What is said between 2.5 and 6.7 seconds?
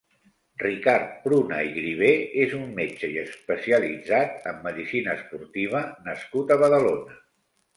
un metge i especialitzat en medicina esportiva nascut a